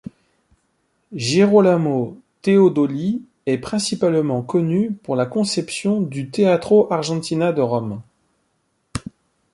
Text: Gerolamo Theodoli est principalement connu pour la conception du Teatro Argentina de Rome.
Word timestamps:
Gerolamo 1.13 2.17
Theodoli 2.41 3.21
est 3.45 3.59
principalement 3.59 4.41
connu 4.41 4.93
pour 4.93 5.15
la 5.15 5.27
conception 5.27 6.01
du 6.01 6.31
Teatro 6.31 6.91
Argentina 6.91 7.51
de 7.53 7.61
Rome. 7.61 8.01